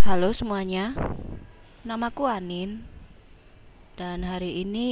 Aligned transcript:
Halo 0.00 0.32
semuanya, 0.32 0.96
namaku 1.84 2.24
Anin. 2.24 2.88
Dan 4.00 4.24
hari 4.24 4.64
ini 4.64 4.88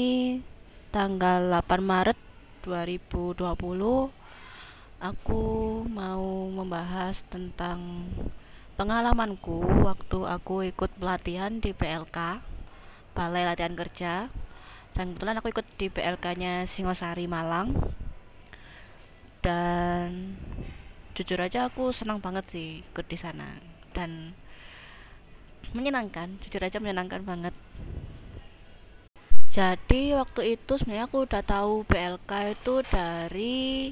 tanggal 0.93 1.49
8 1.49 1.81
Maret 1.81 2.21
2020 2.61 3.41
aku 5.01 5.45
mau 5.89 6.53
membahas 6.53 7.25
tentang 7.33 8.05
pengalamanku 8.77 9.65
waktu 9.81 10.29
aku 10.29 10.69
ikut 10.69 10.93
pelatihan 11.01 11.57
di 11.57 11.73
PLK 11.73 12.45
Balai 13.17 13.49
Latihan 13.49 13.73
Kerja. 13.73 14.29
Dan 14.93 15.17
kebetulan 15.17 15.41
aku 15.41 15.49
ikut 15.57 15.67
di 15.81 15.89
PLK 15.89 16.25
nya 16.37 16.55
Singosari 16.69 17.25
Malang. 17.25 17.73
Dan 19.41 20.37
jujur 21.17 21.41
aja 21.41 21.73
aku 21.73 21.97
senang 21.97 22.21
banget 22.21 22.45
sih 22.53 22.85
ikut 22.93 23.09
di 23.09 23.17
sana. 23.17 23.57
Dan 23.97 24.37
menyenangkan 25.77 26.41
jujur 26.45 26.65
aja 26.65 26.81
menyenangkan 26.81 27.25
banget. 27.25 27.55
Jadi 29.49 30.15
waktu 30.15 30.61
itu 30.61 30.79
sebenarnya 30.79 31.09
aku 31.09 31.25
udah 31.25 31.43
tahu 31.43 31.83
PLK 31.89 32.31
itu 32.55 32.75
dari 32.87 33.91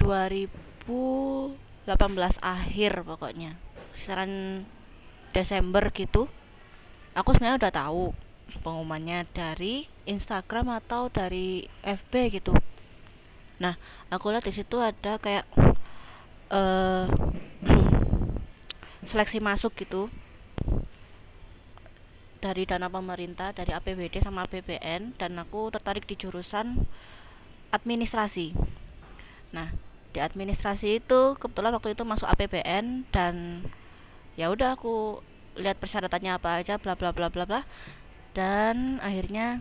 2018 0.00 1.86
akhir 2.40 2.92
pokoknya 3.04 3.54
kisaran 3.94 4.64
Desember 5.30 5.92
gitu. 5.92 6.26
Aku 7.14 7.36
sebenarnya 7.36 7.68
udah 7.68 7.72
tahu 7.72 8.02
pengumumannya 8.64 9.28
dari 9.30 9.86
Instagram 10.08 10.82
atau 10.82 11.12
dari 11.12 11.68
FB 11.84 12.12
gitu. 12.40 12.56
Nah 13.62 13.76
aku 14.08 14.32
lihat 14.32 14.44
di 14.44 14.52
situ 14.56 14.80
ada 14.80 15.20
kayak 15.20 15.46
uh, 16.50 17.06
seleksi 19.08 19.38
masuk 19.38 19.76
gitu 19.78 20.10
dari 22.46 22.62
dana 22.62 22.86
pemerintah 22.86 23.50
dari 23.50 23.74
APBD 23.74 24.22
sama 24.22 24.46
APBN 24.46 25.18
dan 25.18 25.34
aku 25.42 25.74
tertarik 25.74 26.06
di 26.06 26.14
jurusan 26.14 26.86
administrasi. 27.74 28.54
Nah 29.50 29.74
di 30.14 30.22
administrasi 30.22 31.02
itu 31.02 31.34
kebetulan 31.42 31.74
waktu 31.74 31.98
itu 31.98 32.06
masuk 32.06 32.30
APBN 32.30 33.10
dan 33.10 33.66
ya 34.38 34.46
udah 34.54 34.78
aku 34.78 35.18
lihat 35.58 35.82
persyaratannya 35.82 36.38
apa 36.38 36.62
aja 36.62 36.78
bla 36.78 36.94
bla 36.94 37.10
bla 37.10 37.26
bla 37.34 37.42
bla 37.42 37.60
dan 38.30 39.02
akhirnya 39.02 39.58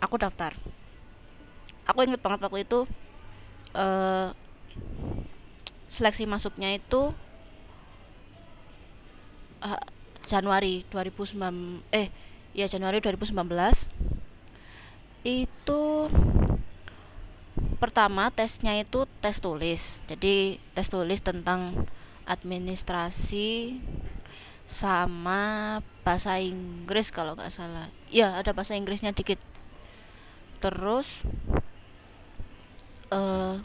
aku 0.00 0.16
daftar. 0.16 0.56
Aku 1.84 2.08
inget 2.08 2.24
banget 2.24 2.40
waktu 2.40 2.64
itu 2.64 2.88
uh, 3.76 4.32
seleksi 5.92 6.24
masuknya 6.24 6.72
itu 6.72 7.12
uh, 9.60 9.99
Januari 10.30 10.86
2009 10.94 11.82
eh 11.90 12.14
ya 12.54 12.70
Januari 12.70 13.02
2019 13.02 13.34
itu 15.26 15.82
pertama 17.82 18.30
tesnya 18.32 18.78
itu 18.78 19.04
tes 19.20 19.42
tulis. 19.42 19.82
Jadi 20.06 20.62
tes 20.72 20.86
tulis 20.88 21.20
tentang 21.20 21.88
administrasi 22.24 23.80
sama 24.70 25.82
bahasa 26.06 26.38
Inggris 26.38 27.10
kalau 27.10 27.34
nggak 27.34 27.50
salah. 27.50 27.90
Ya 28.08 28.38
ada 28.38 28.54
bahasa 28.54 28.78
Inggrisnya 28.78 29.10
dikit. 29.10 29.42
Terus 30.62 31.26
uh, 33.10 33.58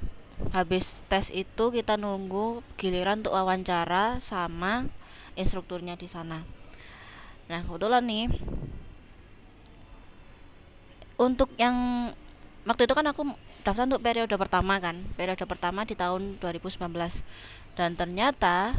habis 0.51 0.89
tes 1.07 1.29
itu 1.31 1.71
kita 1.71 1.95
nunggu 1.95 2.65
giliran 2.75 3.23
untuk 3.23 3.37
wawancara 3.37 4.19
sama 4.23 4.89
instrukturnya 5.35 5.99
di 5.99 6.07
sana. 6.07 6.43
Nah 7.51 7.59
kebetulan 7.63 8.03
nih 8.03 8.25
untuk 11.15 11.51
yang 11.55 11.75
waktu 12.67 12.89
itu 12.89 12.93
kan 12.97 13.07
aku 13.07 13.23
daftar 13.63 13.87
untuk 13.87 14.03
periode 14.03 14.35
pertama 14.35 14.81
kan 14.83 14.99
periode 15.15 15.45
pertama 15.47 15.87
di 15.87 15.95
tahun 15.95 16.41
2019 16.43 16.75
dan 17.79 17.95
ternyata 17.95 18.75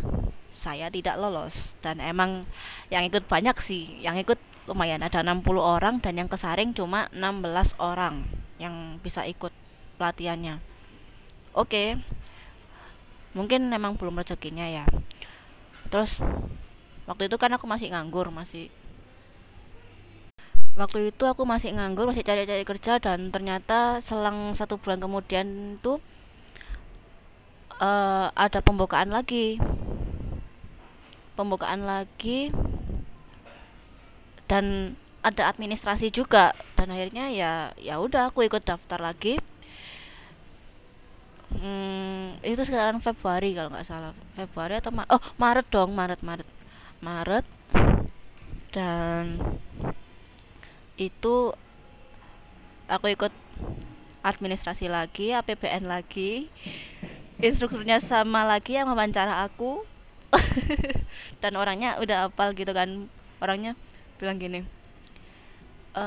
saya 0.56 0.88
tidak 0.88 1.20
lolos. 1.20 1.54
Dan 1.84 2.00
emang 2.00 2.48
yang 2.88 3.04
ikut 3.04 3.28
banyak 3.28 3.56
sih 3.60 4.00
yang 4.00 4.16
ikut 4.16 4.40
lumayan. 4.66 5.04
Ada 5.04 5.22
60 5.22 5.46
orang 5.60 6.00
dan 6.02 6.16
yang 6.18 6.26
kesaring 6.26 6.72
cuma 6.72 7.06
16 7.12 7.76
orang 7.78 8.24
yang 8.56 8.98
bisa 9.04 9.22
ikut 9.28 9.52
pelatihannya. 10.00 10.58
Oke 11.52 12.00
mungkin 13.36 13.68
memang 13.68 14.00
belum 14.00 14.16
rezekinya 14.16 14.64
ya 14.64 14.88
terus 15.86 16.18
waktu 17.06 17.30
itu 17.30 17.36
kan 17.38 17.54
aku 17.54 17.64
masih 17.70 17.94
nganggur 17.94 18.28
masih 18.34 18.70
waktu 20.76 21.10
itu 21.14 21.24
aku 21.24 21.48
masih 21.48 21.72
nganggur 21.72 22.04
masih 22.04 22.26
cari-cari 22.26 22.66
kerja 22.68 23.00
dan 23.00 23.32
ternyata 23.32 24.04
selang 24.04 24.52
satu 24.52 24.76
bulan 24.76 25.00
kemudian 25.00 25.80
tuh 25.80 25.98
uh, 27.80 28.28
ada 28.32 28.60
pembukaan 28.64 29.12
lagi. 29.12 29.60
Pembukaan 31.36 31.84
lagi 31.84 32.48
dan 34.48 34.96
ada 35.20 35.52
administrasi 35.52 36.08
juga. 36.08 36.56
Dan 36.76 36.92
akhirnya 36.92 37.28
ya 37.32 37.52
ya 37.76 38.00
udah 38.00 38.32
aku 38.32 38.48
ikut 38.48 38.64
daftar 38.64 39.00
lagi 39.00 39.36
hmm, 41.54 42.42
itu 42.42 42.62
sekarang 42.66 42.98
Februari 42.98 43.54
kalau 43.54 43.70
nggak 43.70 43.86
salah. 43.86 44.12
Februari 44.34 44.78
atau 44.78 44.90
Ma 44.90 45.06
oh 45.10 45.22
Maret 45.38 45.66
dong 45.70 45.94
Maret 45.94 46.20
Maret. 46.22 46.48
Maret 46.98 47.46
dan 48.72 49.40
itu 50.96 51.52
aku 52.88 53.06
ikut 53.12 53.32
administrasi 54.24 54.88
lagi 54.88 55.32
APBN 55.32 55.86
lagi 55.86 56.48
instrukturnya 57.38 58.00
sama 58.00 58.48
lagi 58.48 58.76
yang 58.76 58.88
wawancara 58.88 59.44
aku. 59.44 59.84
Dan 61.40 61.54
orangnya 61.56 61.96
udah 62.02 62.28
apal 62.28 62.52
gitu 62.52 62.74
kan 62.74 63.08
orangnya 63.40 63.78
bilang 64.18 64.40
gini 64.40 64.64
e, 65.96 66.04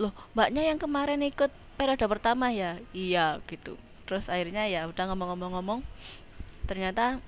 loh 0.00 0.12
mbaknya 0.36 0.62
yang 0.68 0.78
kemarin 0.80 1.20
ikut 1.24 1.50
periode 1.80 2.04
pertama 2.04 2.52
ya? 2.52 2.76
Iya 2.92 3.40
gitu 3.48 3.76
terus 4.10 4.26
akhirnya 4.26 4.66
ya 4.66 4.90
udah 4.90 5.04
ngomong-ngomong-ngomong 5.14 5.86
ternyata 6.66 7.22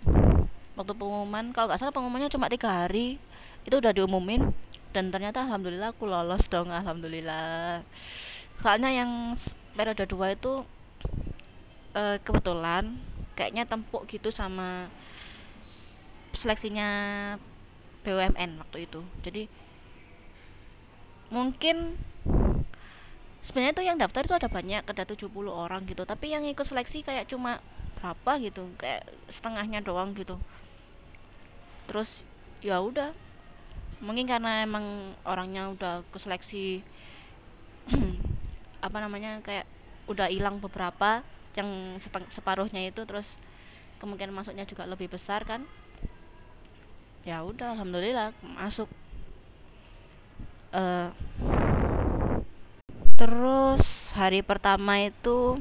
waktu 0.74 0.92
pengumuman 0.98 1.54
kalau 1.54 1.70
nggak 1.70 1.78
salah 1.78 1.94
pengumumannya 1.94 2.26
cuma 2.26 2.50
tiga 2.50 2.66
hari 2.66 3.22
itu 3.62 3.78
udah 3.78 3.94
diumumin 3.94 4.50
dan 4.92 5.08
ternyata 5.08 5.48
alhamdulillah 5.48 5.96
aku 5.96 6.04
lolos 6.04 6.44
dong 6.52 6.68
alhamdulillah. 6.68 7.80
Soalnya 8.60 8.92
yang 8.92 9.10
periode 9.72 10.04
dua 10.04 10.36
itu 10.36 10.62
uh, 11.96 12.16
kebetulan 12.20 13.00
kayaknya 13.32 13.64
tempuk 13.64 14.04
gitu 14.12 14.28
sama 14.28 14.92
seleksinya 16.36 16.88
BUMN 18.04 18.60
waktu 18.60 18.84
itu. 18.84 19.00
Jadi 19.24 19.48
mungkin 21.32 21.96
sebenarnya 23.42 23.74
tuh 23.74 23.84
yang 23.84 23.98
daftar 23.98 24.22
itu 24.24 24.34
ada 24.38 24.48
banyak 24.48 24.82
ada 24.86 25.02
70 25.02 25.28
orang 25.50 25.82
gitu. 25.84 26.06
Tapi 26.06 26.32
yang 26.32 26.46
ikut 26.46 26.64
seleksi 26.64 27.02
kayak 27.02 27.26
cuma 27.28 27.58
berapa 27.98 28.32
gitu 28.42 28.66
kayak 28.78 29.06
setengahnya 29.30 29.82
doang 29.82 30.14
gitu. 30.14 30.38
Terus 31.90 32.08
ya 32.62 32.78
udah 32.78 33.10
mungkin 34.02 34.26
karena 34.26 34.66
emang 34.66 35.14
orangnya 35.22 35.70
udah 35.70 35.94
ke 36.10 36.18
seleksi 36.18 36.82
apa 38.86 38.98
namanya 38.98 39.38
kayak 39.46 39.66
udah 40.10 40.26
hilang 40.26 40.58
beberapa 40.58 41.22
yang 41.54 41.98
separuhnya 42.34 42.82
itu 42.82 43.06
terus 43.06 43.38
kemungkinan 44.02 44.34
masuknya 44.34 44.66
juga 44.66 44.86
lebih 44.86 45.06
besar 45.06 45.46
kan. 45.46 45.62
Ya 47.22 47.46
udah 47.46 47.78
alhamdulillah 47.78 48.34
masuk. 48.42 48.90
Uh, 50.72 51.12
terus 53.22 53.78
hari 54.18 54.42
pertama 54.42 54.98
itu 54.98 55.54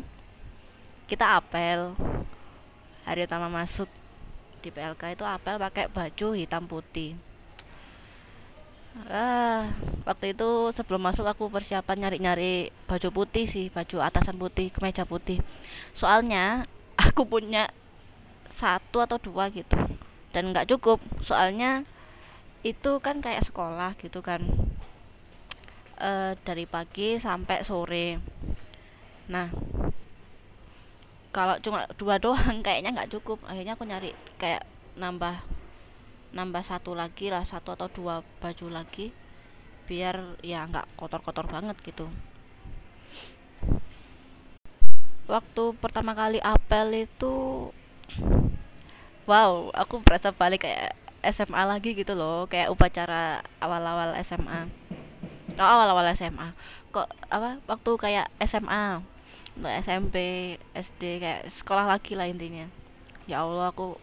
kita 1.05 1.37
apel. 1.37 1.93
Hari 3.05 3.29
pertama 3.29 3.53
masuk 3.53 3.85
di 4.65 4.73
PLK 4.73 5.13
itu 5.13 5.21
apel 5.21 5.61
pakai 5.61 5.85
baju 5.85 6.33
hitam 6.33 6.65
putih. 6.65 7.13
Ah 9.05 9.77
waktu 10.09 10.33
itu 10.33 10.73
sebelum 10.73 11.05
masuk 11.05 11.21
aku 11.29 11.53
persiapan 11.53 12.09
nyari-nyari 12.09 12.73
baju 12.89 13.13
putih 13.13 13.45
sih 13.45 13.69
baju 13.69 14.09
atasan 14.09 14.41
putih 14.41 14.73
kemeja 14.73 15.05
putih. 15.05 15.37
Soalnya 15.93 16.65
aku 17.13 17.29
punya 17.29 17.69
satu 18.49 19.05
atau 19.05 19.21
dua 19.21 19.53
gitu. 19.53 19.77
Dan 20.33 20.49
nggak 20.49 20.65
cukup 20.65 20.97
soalnya 21.21 21.85
itu 22.65 22.97
kan 23.05 23.21
kayak 23.21 23.45
sekolah 23.45 23.93
gitu 24.01 24.25
kan 24.25 24.49
e, 26.01 26.11
dari 26.41 26.65
pagi 26.65 27.21
sampai 27.21 27.61
sore. 27.61 28.17
Nah 29.29 29.47
kalau 31.31 31.55
cuma 31.63 31.87
dua 31.95 32.19
doang 32.23 32.59
kayaknya 32.65 32.91
nggak 32.97 33.11
cukup. 33.13 33.39
Akhirnya 33.45 33.77
aku 33.77 33.85
nyari 33.85 34.11
kayak 34.41 34.65
nambah 34.97 35.45
nambah 36.33 36.63
satu 36.63 36.95
lagi 36.95 37.29
lah 37.29 37.43
satu 37.45 37.75
atau 37.75 37.91
dua 37.91 38.23
baju 38.39 38.67
lagi 38.71 39.11
biar 39.85 40.39
ya 40.41 40.63
nggak 40.65 40.97
kotor-kotor 40.97 41.45
banget 41.45 41.77
gitu. 41.85 42.09
Waktu 45.29 45.63
pertama 45.79 46.11
kali 46.17 46.41
apel 46.43 47.07
itu 47.07 47.69
wow 49.29 49.69
aku 49.71 50.03
berasa 50.03 50.33
balik 50.35 50.67
kayak 50.67 50.97
SMA 51.21 51.61
lagi 51.63 51.93
gitu 51.93 52.17
loh 52.17 52.49
kayak 52.49 52.73
upacara 52.73 53.45
awal-awal 53.61 54.17
SMA 54.25 54.80
oh, 55.61 55.69
awal-awal 55.77 56.09
SMA 56.17 56.53
kok 56.91 57.07
apa 57.31 57.63
waktu 57.71 57.91
kayak 57.95 58.27
SMA 58.43 58.99
SMP 59.59 60.15
SD 60.71 61.19
kayak 61.19 61.51
sekolah 61.51 61.85
lagi 61.85 62.15
lah 62.15 62.27
intinya. 62.27 62.65
Ya 63.27 63.43
Allah 63.43 63.69
aku 63.69 63.99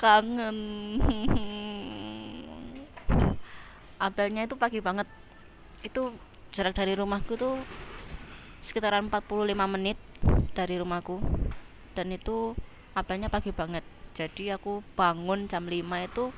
kangen. 0.00 0.58
Apelnya 4.00 4.48
itu 4.48 4.56
pagi 4.56 4.80
banget. 4.80 5.06
Itu 5.84 6.16
jarak 6.56 6.74
dari 6.74 6.96
rumahku 6.96 7.36
tuh 7.36 7.60
sekitaran 8.64 9.12
45 9.12 9.52
menit 9.68 10.00
dari 10.56 10.80
rumahku. 10.80 11.20
Dan 11.92 12.16
itu 12.16 12.56
apelnya 12.96 13.28
pagi 13.28 13.52
banget. 13.52 13.84
Jadi 14.16 14.48
aku 14.48 14.80
bangun 14.96 15.46
jam 15.46 15.68
5 15.68 16.08
itu 16.08 16.32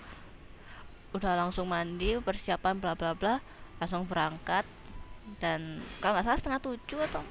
udah 1.15 1.33
langsung 1.38 1.71
mandi 1.71 2.19
persiapan 2.21 2.77
bla 2.77 2.93
bla 2.93 3.17
bla 3.17 3.41
langsung 3.78 4.08
berangkat. 4.08 4.64
Dan 5.43 5.82
kalau 5.99 6.17
nggak 6.17 6.26
salah 6.26 6.38
setengah 6.38 6.61
tujuh 6.62 7.00
atau 7.11 7.23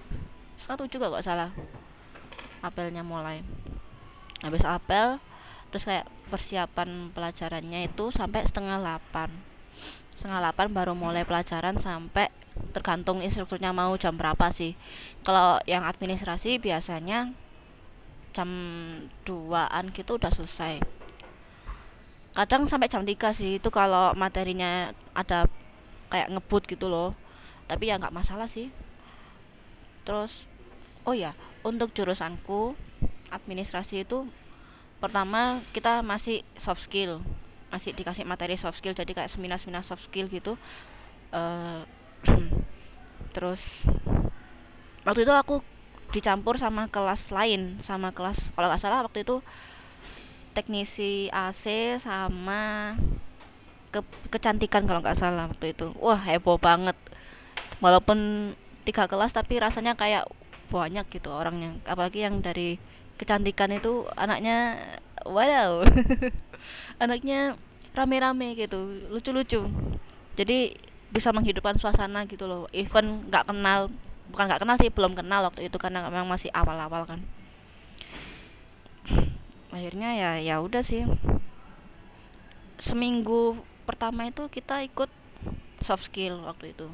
setengah 0.60 0.80
tujuh 0.84 0.98
gak 1.00 1.26
salah 1.26 1.52
apelnya 2.60 3.06
mulai. 3.06 3.40
Habis 4.44 4.68
apel 4.68 5.18
terus 5.72 5.88
kayak 5.88 6.08
persiapan 6.32 7.12
pelajarannya 7.12 7.92
itu 7.92 8.08
sampai 8.14 8.48
setengah 8.48 8.80
delapan 8.80 9.28
setengah 10.16 10.40
delapan 10.40 10.68
baru 10.72 10.94
mulai 10.96 11.28
pelajaran 11.28 11.76
sampai 11.78 12.32
tergantung 12.72 13.20
instrukturnya 13.20 13.76
mau 13.76 13.92
jam 14.00 14.16
berapa 14.16 14.48
sih. 14.52 14.80
Kalau 15.28 15.60
yang 15.68 15.84
administrasi 15.84 16.58
biasanya 16.58 17.36
jam 18.32 18.50
2an 19.28 19.92
gitu 19.92 20.16
udah 20.16 20.32
selesai. 20.32 20.80
Kadang 22.36 22.68
sampai 22.68 22.92
jam 22.92 23.04
3 23.04 23.16
sih 23.36 23.60
itu 23.60 23.70
kalau 23.72 24.12
materinya 24.16 24.92
ada 25.16 25.48
kayak 26.12 26.32
ngebut 26.32 26.64
gitu 26.70 26.88
loh. 26.88 27.14
Tapi 27.66 27.90
ya 27.90 27.98
nggak 27.98 28.14
masalah 28.14 28.50
sih. 28.50 28.70
Terus 30.06 30.46
oh 31.06 31.14
ya 31.14 31.34
untuk 31.66 31.94
jurusanku 31.94 32.78
administrasi 33.34 34.06
itu 34.06 34.30
pertama 35.02 35.62
kita 35.74 36.06
masih 36.06 36.46
soft 36.62 36.86
skill. 36.86 37.22
Masih 37.74 37.92
dikasih 37.92 38.24
materi 38.24 38.56
soft 38.56 38.80
skill 38.80 38.94
jadi 38.94 39.12
kayak 39.12 39.32
seminar-seminar 39.34 39.84
soft 39.84 40.06
skill 40.06 40.30
gitu. 40.30 40.56
Uh, 41.34 41.84
terus 43.36 43.62
waktu 45.04 45.28
itu 45.28 45.34
aku 45.36 45.62
dicampur 46.16 46.56
sama 46.56 46.88
kelas 46.88 47.28
lain 47.28 47.82
sama 47.84 48.16
kelas 48.16 48.40
kalau 48.56 48.72
nggak 48.72 48.80
salah 48.80 49.04
waktu 49.04 49.28
itu 49.28 49.44
teknisi 50.56 51.28
AC 51.28 52.00
sama 52.00 52.96
ke 53.96 54.02
kecantikan 54.28 54.84
kalau 54.84 55.00
nggak 55.00 55.16
salah 55.16 55.48
waktu 55.48 55.72
itu. 55.72 55.96
Wah 56.04 56.20
heboh 56.20 56.60
banget. 56.60 57.00
Walaupun 57.80 58.52
tiga 58.84 59.08
kelas 59.08 59.32
tapi 59.32 59.58
rasanya 59.58 59.96
kayak 59.96 60.28
banyak 60.70 61.06
gitu 61.10 61.30
orangnya 61.30 61.78
apalagi 61.86 62.26
yang 62.26 62.42
dari 62.42 62.82
kecantikan 63.16 63.70
itu 63.70 64.06
anaknya 64.18 64.76
wow 65.24 65.86
anaknya 67.04 67.56
rame-rame 67.96 68.60
gitu 68.60 69.08
lucu-lucu. 69.08 69.72
Jadi 70.36 70.76
bisa 71.16 71.32
menghidupkan 71.32 71.80
suasana 71.80 72.28
gitu 72.28 72.44
loh. 72.44 72.68
Even 72.76 73.32
nggak 73.32 73.48
kenal 73.48 73.88
bukan 74.28 74.46
nggak 74.52 74.62
kenal 74.62 74.76
sih 74.76 74.92
belum 74.92 75.16
kenal 75.16 75.48
waktu 75.48 75.72
itu 75.72 75.78
karena 75.80 76.04
memang 76.12 76.28
masih 76.28 76.52
awal-awal 76.52 77.08
kan. 77.08 77.24
Akhirnya 79.72 80.12
ya 80.16 80.32
ya 80.44 80.56
udah 80.60 80.84
sih. 80.84 81.08
Seminggu 82.84 83.64
pertama 83.86 84.28
itu 84.28 84.50
kita 84.50 84.82
ikut 84.84 85.08
soft 85.86 86.10
skill 86.10 86.42
waktu 86.44 86.74
itu. 86.74 86.90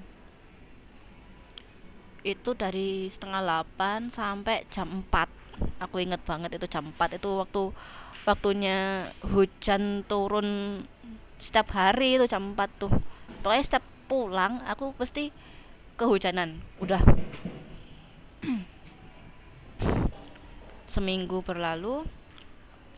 Itu 2.22 2.54
dari 2.54 3.10
setengah 3.10 3.66
8 3.80 4.14
sampai 4.14 4.68
jam 4.70 5.02
4 5.10 5.42
aku 5.82 6.02
inget 6.02 6.22
banget 6.26 6.58
itu 6.58 6.66
jam 6.70 6.94
4 6.94 7.18
itu 7.18 7.30
waktu 7.38 7.64
waktunya 8.26 9.10
hujan 9.26 10.06
turun 10.06 10.82
setiap 11.42 11.74
hari 11.74 12.22
itu 12.22 12.30
jam 12.30 12.54
4 12.54 12.70
tuh. 12.78 12.94
Pokoknya 13.42 13.64
setiap 13.66 13.86
pulang 14.06 14.62
aku 14.68 14.94
pasti 15.00 15.34
kehujanan. 15.98 16.62
Udah. 16.78 17.02
Seminggu 20.94 21.42
berlalu. 21.42 22.06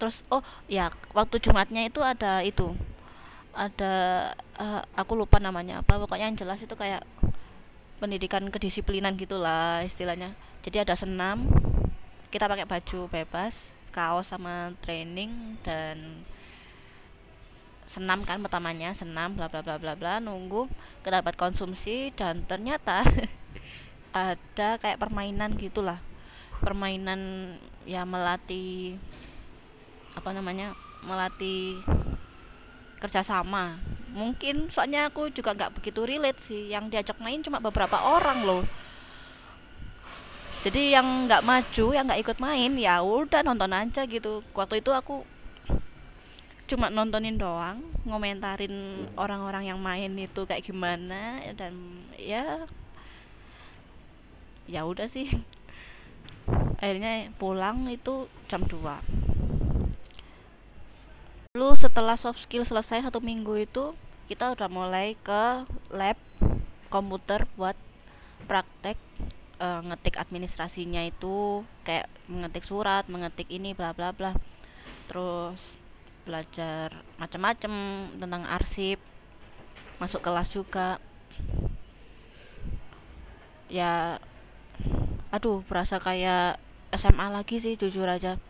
Terus 0.01 0.19
oh 0.27 0.43
ya 0.67 0.91
waktu 1.15 1.39
Jumatnya 1.39 1.87
itu 1.87 2.03
ada 2.03 2.43
itu 2.43 2.75
ada 3.53 3.93
uh, 4.57 4.81
aku 4.97 5.13
lupa 5.13 5.37
namanya 5.37 5.85
apa 5.85 6.01
pokoknya 6.01 6.33
yang 6.33 6.37
jelas 6.37 6.57
itu 6.57 6.73
kayak 6.73 7.05
pendidikan 8.01 8.43
kedisiplinan 8.49 9.15
gitulah 9.15 9.85
istilahnya. 9.85 10.33
Jadi 10.65 10.81
ada 10.81 10.97
senam 10.97 11.47
kita 12.33 12.49
pakai 12.49 12.65
baju 12.65 12.99
bebas 13.13 13.53
kaos 13.93 14.33
sama 14.33 14.73
training 14.81 15.61
dan 15.61 16.25
senam 17.85 18.25
kan 18.25 18.41
pertamanya 18.41 18.89
senam 18.97 19.37
bla 19.37 19.45
bla 19.45 19.61
bla 19.61 19.77
bla 19.77 19.93
bla 19.93 20.17
nunggu 20.17 20.65
kedapat 21.05 21.37
konsumsi 21.37 22.09
dan 22.17 22.41
ternyata 22.49 23.05
ada 24.11 24.81
kayak 24.81 24.97
permainan 24.97 25.53
gitulah. 25.61 26.01
Permainan 26.57 27.53
ya 27.85 28.01
melatih 28.01 28.97
apa 30.17 30.29
namanya 30.33 30.73
melatih 31.03 31.83
kerjasama 33.03 33.93
mungkin 34.13 34.69
soalnya 34.69 35.09
aku 35.09 35.33
juga 35.33 35.57
nggak 35.57 35.81
begitu 35.81 36.05
relate 36.05 36.39
sih. 36.45 36.69
Yang 36.69 36.93
diajak 36.93 37.17
main 37.19 37.41
cuma 37.41 37.57
beberapa 37.59 37.97
orang 37.97 38.45
loh. 38.45 38.63
Jadi 40.63 40.95
yang 40.95 41.27
nggak 41.27 41.43
maju 41.43 41.85
yang 41.91 42.07
nggak 42.07 42.21
ikut 42.23 42.37
main 42.39 42.71
ya 42.79 43.03
udah 43.03 43.41
nonton 43.43 43.73
aja 43.73 44.07
gitu. 44.07 44.45
Waktu 44.55 44.79
itu 44.79 44.93
aku 44.95 45.25
cuma 46.63 46.87
nontonin 46.87 47.35
doang 47.35 47.83
ngomentarin 48.07 49.05
orang-orang 49.19 49.67
yang 49.67 49.79
main 49.83 50.15
itu 50.15 50.47
kayak 50.47 50.63
gimana 50.63 51.43
dan 51.59 51.75
ya 52.15 52.63
ya 54.69 54.87
udah 54.87 55.09
sih. 55.11 55.27
Akhirnya 56.79 57.31
pulang 57.35 57.87
itu 57.91 58.27
jam 58.47 58.63
2 58.63 59.32
lalu 61.53 61.77
setelah 61.77 62.17
soft 62.17 62.41
skill 62.41 62.65
selesai 62.65 63.05
satu 63.05 63.21
minggu 63.21 63.53
itu 63.61 63.93
kita 64.25 64.57
udah 64.57 64.65
mulai 64.73 65.13
ke 65.21 65.69
lab 65.93 66.17
komputer 66.89 67.45
buat 67.53 67.77
praktek 68.49 68.97
uh, 69.61 69.85
ngetik 69.85 70.17
administrasinya 70.17 71.05
itu 71.05 71.61
kayak 71.85 72.09
mengetik 72.25 72.65
surat 72.65 73.05
mengetik 73.05 73.45
ini 73.53 73.77
bla 73.77 73.93
bla 73.93 74.09
bla. 74.09 74.33
Terus 75.05 75.61
belajar 76.25 76.89
macam-macam 77.21 77.73
tentang 78.17 78.49
arsip 78.49 78.97
masuk 80.01 80.25
kelas 80.25 80.49
juga. 80.49 80.97
Ya 83.69 84.17
aduh 85.29 85.61
berasa 85.69 86.01
kayak 86.01 86.57
SMA 86.97 87.29
lagi 87.29 87.61
sih 87.61 87.77
jujur 87.77 88.09
aja. 88.09 88.41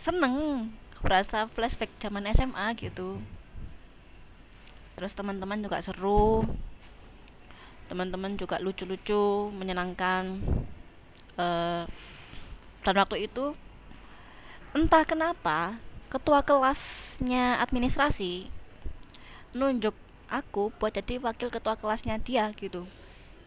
Seneng 0.00 0.64
berasa 1.00 1.48
flashback 1.52 1.90
zaman 2.00 2.28
SMA 2.36 2.66
gitu. 2.76 3.20
Terus 4.96 5.16
teman-teman 5.16 5.64
juga 5.64 5.80
seru. 5.80 6.44
Teman-teman 7.88 8.36
juga 8.36 8.60
lucu-lucu 8.60 9.48
menyenangkan. 9.56 10.38
Uh, 11.40 11.88
dan 12.84 12.94
waktu 13.00 13.24
itu 13.24 13.56
entah 14.76 15.02
kenapa 15.08 15.80
ketua 16.12 16.44
kelasnya 16.44 17.58
administrasi 17.64 18.52
nunjuk 19.56 19.96
aku 20.30 20.70
buat 20.78 20.94
jadi 20.94 21.18
wakil 21.18 21.50
ketua 21.50 21.74
kelasnya 21.74 22.20
dia 22.22 22.52
gitu. 22.54 22.86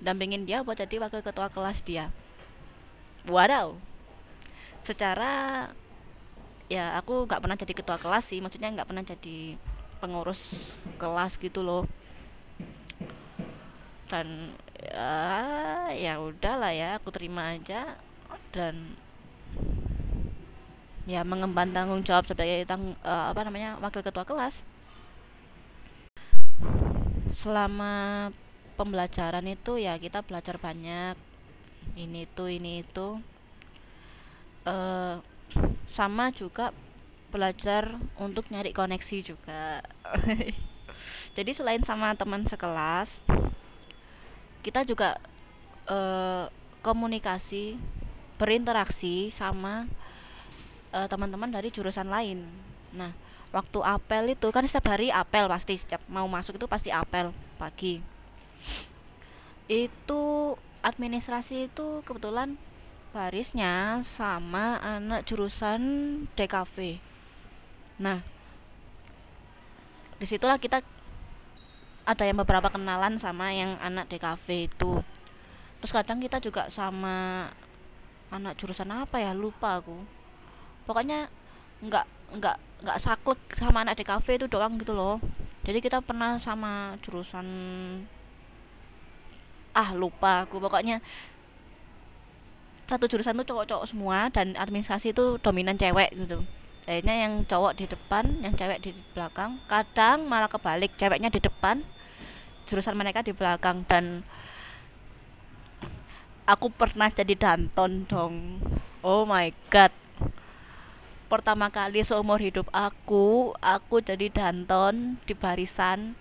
Dampingin 0.03 0.43
dia 0.43 0.65
buat 0.65 0.75
jadi 0.75 1.00
wakil 1.00 1.24
ketua 1.24 1.48
kelas 1.48 1.79
dia. 1.86 2.12
Wadaw. 3.24 3.79
Secara 4.83 5.72
ya 6.74 6.98
aku 6.98 7.30
nggak 7.30 7.42
pernah 7.46 7.58
jadi 7.62 7.74
ketua 7.77 7.98
kelas 8.01 8.25
sih 8.25 8.42
maksudnya 8.42 8.74
nggak 8.74 8.89
pernah 8.89 9.06
jadi 9.06 9.62
pengurus 10.01 10.42
kelas 10.98 11.38
gitu 11.38 11.62
loh. 11.62 11.86
Dan 14.10 14.58
ya 14.82 15.13
ya 15.94 16.13
udahlah 16.18 16.74
ya 16.74 16.89
aku 16.98 17.13
terima 17.13 17.53
aja 17.53 17.98
dan 18.50 18.98
ya 21.06 21.22
mengemban 21.22 21.70
tanggung 21.75 22.01
jawab 22.01 22.25
sebagai 22.25 22.65
tang 22.65 22.98
uh, 23.06 23.30
apa 23.30 23.46
namanya 23.46 23.77
wakil 23.77 24.01
ketua 24.01 24.25
kelas. 24.25 24.56
Selama 27.38 28.30
pembelajaran 28.80 29.46
itu 29.46 29.77
ya 29.77 30.00
kita 30.01 30.25
belajar 30.25 30.58
banyak. 30.58 31.13
Ini 31.94 32.25
itu 32.25 32.44
ini 32.50 32.82
itu. 32.82 33.20
Uh, 34.63 35.20
sama 35.93 36.33
juga 36.33 36.74
belajar 37.33 37.98
untuk 38.22 38.50
nyari 38.53 38.74
koneksi 38.74 39.17
juga. 39.25 39.81
Jadi 41.38 41.51
selain 41.57 41.81
sama 41.81 42.13
teman 42.13 42.45
sekelas 42.45 43.10
kita 44.63 44.88
juga 44.88 45.19
uh, 45.91 46.48
komunikasi 46.79 47.75
berinteraksi 48.39 49.27
sama 49.33 49.86
uh, 50.95 51.07
teman-teman 51.12 51.51
dari 51.51 51.69
jurusan 51.69 52.07
lain. 52.07 52.48
Nah 52.95 53.12
waktu 53.53 53.79
apel 53.86 54.33
itu 54.33 54.48
kan 54.50 54.65
setiap 54.65 54.95
hari 54.95 55.13
apel 55.13 55.45
pasti 55.45 55.77
setiap 55.77 56.01
mau 56.10 56.25
masuk 56.25 56.57
itu 56.57 56.65
pasti 56.65 56.89
apel 56.89 57.36
pagi. 57.60 58.00
Itu 59.67 60.55
administrasi 60.83 61.72
itu 61.72 62.01
kebetulan 62.07 62.55
barisnya 63.13 64.01
sama 64.01 64.82
anak 64.82 65.29
jurusan 65.29 65.82
DKV 66.34 66.98
nah 68.01 68.25
di 70.17 70.25
situlah 70.25 70.58
kita 70.58 70.82
ada 72.03 72.24
yang 72.27 72.39
beberapa 72.43 72.67
kenalan 72.67 73.15
sama 73.15 73.55
yang 73.55 73.79
anak 73.79 74.12
DKV 74.12 74.48
itu. 74.67 75.00
Terus 75.79 75.91
kadang 75.91 76.20
kita 76.20 76.39
juga 76.43 76.67
sama 76.72 77.48
anak 78.27 78.60
jurusan 78.60 78.91
apa 78.91 79.24
ya 79.24 79.32
lupa 79.32 79.79
aku. 79.79 79.96
Pokoknya 80.84 81.32
nggak 81.84 82.05
nggak 82.39 82.58
nggak 82.84 82.98
saklek 83.00 83.39
sama 83.55 83.88
anak 83.88 84.00
DKV 84.00 84.27
itu 84.36 84.48
doang 84.51 84.75
gitu 84.79 84.91
loh. 84.91 85.20
Jadi 85.63 85.79
kita 85.79 86.03
pernah 86.03 86.43
sama 86.43 87.00
jurusan 87.00 87.48
ah 89.72 89.89
lupa 89.96 90.43
aku. 90.43 90.60
Pokoknya 90.60 91.00
satu 92.87 93.07
jurusan 93.07 93.39
tuh 93.39 93.47
cowok-cowok 93.47 93.85
semua 93.89 94.27
dan 94.29 94.59
administrasi 94.59 95.15
itu 95.15 95.39
dominan 95.39 95.79
cewek 95.79 96.11
gitu. 96.13 96.43
Akhirnya 96.83 97.15
yang 97.15 97.47
cowok 97.47 97.79
di 97.79 97.85
depan 97.87 98.43
yang 98.43 98.53
cewek 98.59 98.83
di 98.83 98.91
belakang. 99.15 99.55
Kadang 99.71 100.27
malah 100.27 100.51
kebalik 100.51 100.91
ceweknya 100.99 101.31
di 101.31 101.39
depan 101.39 101.79
jurusan 102.67 102.95
mereka 102.99 103.23
di 103.23 103.31
belakang. 103.31 103.87
Dan 103.87 104.27
aku 106.43 106.67
pernah 106.75 107.07
jadi 107.07 107.39
danton 107.39 108.03
dong. 108.03 108.59
Oh 108.99 109.23
my 109.23 109.55
god. 109.71 109.95
Pertama 111.31 111.71
kali 111.71 112.03
seumur 112.03 112.37
hidup 112.37 112.67
aku 112.75 113.55
aku 113.63 114.03
jadi 114.03 114.27
danton 114.27 115.17
di 115.23 115.33
barisan. 115.33 116.19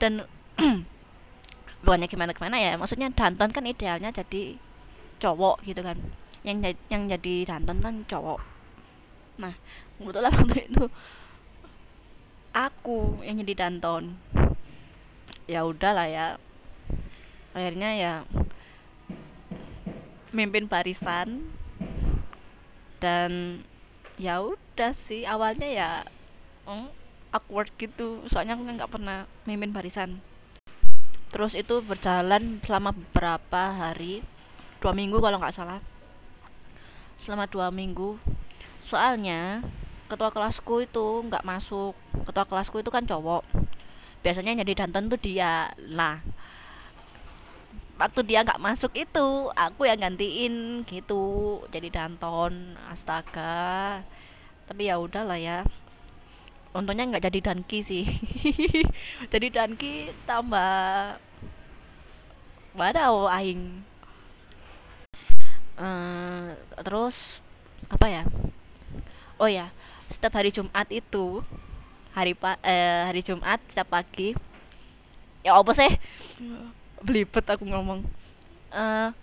Dan 0.00 0.24
bukannya 1.84 2.08
gimana 2.08 2.32
gimana 2.32 2.56
ya? 2.56 2.72
Maksudnya 2.80 3.12
danton 3.12 3.52
kan 3.52 3.64
idealnya 3.68 4.10
jadi 4.10 4.56
cowok 5.20 5.62
gitu 5.68 5.84
kan. 5.84 6.00
Yang 6.42 6.80
yang 6.88 7.06
jadi 7.06 7.34
danton 7.46 7.78
kan 7.84 7.94
cowok. 8.08 8.40
Nah 9.38 9.54
kebetulan 10.00 10.32
waktu 10.40 10.58
itu 10.66 10.84
aku 12.56 13.20
yang 13.22 13.36
jadi 13.44 13.54
danton. 13.68 14.16
Ya 15.44 15.68
udahlah 15.68 16.08
ya. 16.08 16.26
Akhirnya 17.52 17.90
ya 17.94 18.12
mimpin 20.32 20.66
barisan. 20.66 21.52
Dan 22.98 23.60
ya 24.16 24.40
udah 24.40 24.96
sih 24.96 25.28
awalnya 25.28 25.68
ya 25.68 25.90
mm, 26.64 26.88
awkward 27.36 27.68
gitu. 27.76 28.24
Soalnya 28.32 28.56
aku 28.56 28.64
nggak 28.64 28.92
pernah 28.92 29.28
mimpin 29.44 29.70
barisan 29.70 30.24
terus 31.34 31.58
itu 31.58 31.82
berjalan 31.82 32.62
selama 32.62 32.94
beberapa 32.94 33.74
hari. 33.74 34.22
Dua 34.78 34.94
minggu 34.94 35.18
kalau 35.18 35.42
nggak 35.42 35.50
salah. 35.50 35.82
Selama 37.18 37.50
dua 37.50 37.74
minggu. 37.74 38.22
Soalnya 38.86 39.66
ketua 40.06 40.30
kelasku 40.30 40.86
itu 40.86 41.26
nggak 41.26 41.42
masuk. 41.42 41.98
Ketua 42.22 42.46
kelasku 42.46 42.78
itu 42.78 42.94
kan 42.94 43.02
cowok. 43.02 43.42
Biasanya 44.22 44.62
jadi 44.62 44.86
danton 44.86 45.10
tuh 45.10 45.18
dia. 45.18 45.74
Nah 45.90 46.22
waktu 47.98 48.26
dia 48.26 48.46
nggak 48.46 48.62
masuk 48.62 48.94
itu 48.94 49.50
aku 49.58 49.90
yang 49.90 50.06
gantiin 50.06 50.86
gitu. 50.86 51.66
Jadi 51.74 51.90
danton 51.90 52.78
astaga. 52.94 54.06
Tapi 54.70 54.86
ya 54.86 55.02
udahlah 55.02 55.42
ya. 55.42 55.66
Untungnya 56.74 57.10
nggak 57.10 57.26
jadi 57.26 57.38
danki 57.50 57.86
sih. 57.86 58.02
Jadi 59.32 59.46
danki 59.54 60.10
tambah 60.26 61.22
wadaw 62.74 63.30
aing. 63.30 63.86
Uh, 65.78 66.54
terus 66.82 67.14
apa 67.86 68.06
ya? 68.10 68.22
Oh 69.38 69.50
ya 69.50 69.70
setiap 70.10 70.38
hari 70.38 70.50
Jumat 70.54 70.86
itu 70.90 71.42
hari 72.14 72.34
pa 72.38 72.58
uh, 72.62 73.02
hari 73.10 73.22
Jumat 73.22 73.62
setiap 73.70 73.94
pagi. 73.94 74.34
Ya 75.46 75.54
apa 75.54 75.70
sih? 75.74 75.90
Belibet 77.02 77.46
aku 77.46 77.62
ngomong. 77.66 78.02
Uh, 78.74 79.14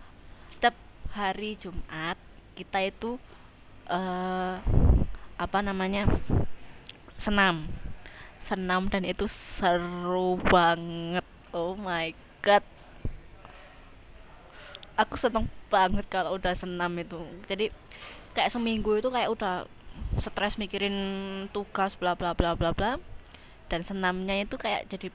setiap 0.55 0.75
hari 1.11 1.59
Jumat 1.59 2.15
kita 2.55 2.87
itu 2.87 3.19
uh, 3.91 4.59
apa 5.35 5.59
namanya? 5.59 6.07
Senam. 7.19 7.67
Senam 8.47 8.87
dan 8.87 9.03
itu 9.03 9.27
seru 9.27 10.39
banget. 10.39 11.23
Oh 11.51 11.75
my 11.75 12.15
god 12.39 12.63
aku 15.01 15.17
seneng 15.17 15.49
banget 15.73 16.05
kalau 16.07 16.37
udah 16.37 16.53
senam 16.53 16.93
itu. 17.01 17.17
Jadi 17.49 17.73
kayak 18.37 18.53
seminggu 18.53 19.01
itu 19.01 19.09
kayak 19.09 19.29
udah 19.33 19.65
stres 20.21 20.55
mikirin 20.55 20.95
tugas 21.51 21.97
bla 21.97 22.13
bla 22.13 22.37
bla 22.37 22.53
bla 22.53 22.71
bla. 22.71 23.01
Dan 23.67 23.81
senamnya 23.87 24.37
itu 24.43 24.59
kayak 24.59 24.87
jadi 24.91 25.09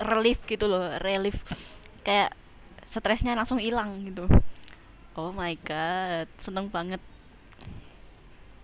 relief 0.00 0.40
gitu 0.48 0.66
loh 0.66 0.96
relief. 1.04 1.36
Kayak 2.02 2.34
stresnya 2.88 3.36
langsung 3.36 3.60
hilang 3.60 4.08
gitu. 4.08 4.26
Oh 5.12 5.30
my 5.32 5.52
god 5.60 6.28
seneng 6.40 6.72
banget. 6.72 7.00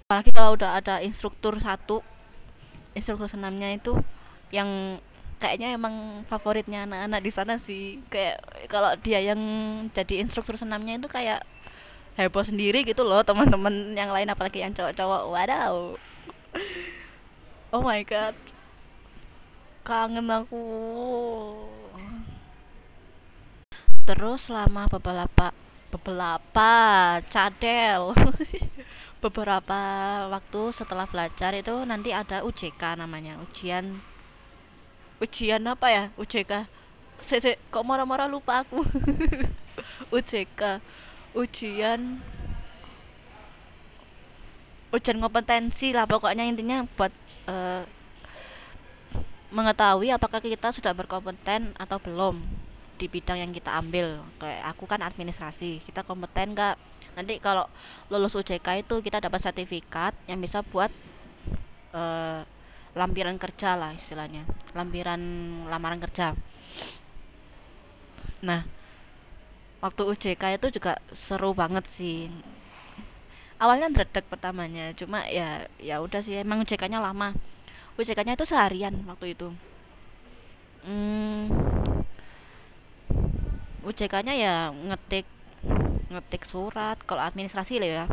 Apalagi 0.09 0.33
kalau 0.33 0.57
udah 0.57 0.81
ada 0.81 1.05
instruktur 1.05 1.61
satu 1.61 2.01
instruktur 2.97 3.29
senamnya 3.29 3.77
itu 3.77 3.93
yang 4.49 4.99
kayaknya 5.39 5.79
emang 5.79 6.27
favoritnya 6.27 6.85
anak-anak 6.85 7.21
di 7.23 7.31
sana 7.33 7.55
sih. 7.57 8.03
Kayak 8.11 8.43
kalau 8.67 8.95
dia 8.99 9.23
yang 9.23 9.41
jadi 9.95 10.23
instruktur 10.23 10.59
senamnya 10.59 10.99
itu 10.99 11.09
kayak 11.09 11.47
heboh 12.19 12.43
sendiri 12.43 12.83
gitu 12.83 13.07
loh 13.07 13.23
teman-teman 13.23 13.95
yang 13.95 14.11
lain 14.11 14.29
apalagi 14.29 14.61
yang 14.61 14.75
cowok-cowok. 14.75 15.23
Wadaw. 15.31 15.75
Oh 17.71 17.83
my 17.83 18.03
god. 18.03 18.35
Kangen 19.87 20.27
aku. 20.29 20.65
Terus 24.09 24.49
selama 24.49 24.91
beberapa 24.91 25.55
beberapa 25.95 26.71
cadel. 27.31 28.13
Beberapa 29.19 29.81
waktu 30.31 30.71
setelah 30.79 31.03
belajar 31.11 31.51
itu 31.51 31.75
nanti 31.83 32.15
ada 32.15 32.47
UJK 32.47 33.03
namanya 33.03 33.35
ujian 33.43 33.99
ujian 35.19 35.63
apa 35.67 35.87
ya? 35.91 36.05
UJK 36.19 36.67
se, 37.23 37.37
se 37.43 37.53
kok 37.71 37.85
marah-marah 37.87 38.31
lupa 38.31 38.63
aku? 38.63 38.83
UJK 40.15 40.83
ujian. 41.35 42.23
Ujian 44.89 45.19
kompetensi 45.21 45.93
lah 45.93 46.09
pokoknya 46.09 46.49
intinya 46.49 46.87
buat 46.97 47.13
uh, 47.45 47.85
mengetahui 49.53 50.09
apakah 50.13 50.41
kita 50.41 50.73
sudah 50.73 50.93
berkompeten 50.97 51.77
atau 51.77 52.01
belum 52.01 52.41
di 52.97 53.07
bidang 53.07 53.39
yang 53.39 53.53
kita 53.53 53.75
ambil. 53.77 54.25
Kayak 54.41 54.63
aku 54.75 54.85
kan 54.89 55.05
administrasi 55.05 55.85
kita 55.85 56.03
kompeten 56.03 56.57
nggak? 56.57 56.77
Nanti 57.19 57.43
kalau 57.43 57.67
lulus 58.09 58.35
UJK 58.39 58.87
itu 58.87 58.95
kita 59.03 59.19
dapat 59.19 59.43
sertifikat 59.43 60.15
yang 60.31 60.39
bisa 60.39 60.63
buat 60.63 60.91
uh, 61.93 62.47
lampiran 62.97 63.37
kerja 63.37 63.77
lah 63.77 63.93
istilahnya. 63.97 64.45
Lampiran 64.73 65.21
lamaran 65.69 66.01
kerja. 66.01 66.37
Nah 68.45 68.63
waktu 69.79 70.03
UJK 70.03 70.59
itu 70.59 70.81
juga 70.81 70.99
seru 71.15 71.55
banget 71.55 71.85
sih. 71.95 72.31
Awalnya 73.59 73.91
dredeg 73.91 74.23
pertamanya 74.31 74.95
cuma 74.95 75.27
ya 75.27 75.67
ya 75.83 75.99
udah 75.99 76.23
sih 76.23 76.39
emang 76.39 76.63
UJK-nya 76.63 77.03
lama. 77.03 77.35
UJK-nya 77.99 78.39
itu 78.39 78.47
seharian 78.47 78.95
waktu 79.11 79.35
itu. 79.35 79.51
Hmm, 80.87 81.51
UJK-nya 83.83 84.35
ya 84.39 84.55
ngetik 84.71 85.27
ngetik 86.09 86.47
surat 86.47 86.97
kalau 87.03 87.23
administrasi 87.27 87.83
lah 87.83 87.91
ya. 87.91 88.07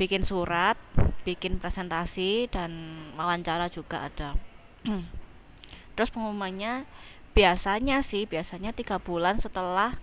Bikin 0.00 0.24
surat 0.24 0.80
bikin 1.22 1.62
presentasi 1.62 2.50
dan 2.50 2.70
wawancara 3.14 3.70
juga 3.70 4.10
ada. 4.10 4.34
Terus 5.94 6.10
pengumumannya 6.10 6.86
biasanya 7.32 8.04
sih 8.04 8.28
biasanya 8.28 8.76
tiga 8.76 9.00
bulan 9.00 9.40
setelah 9.40 9.96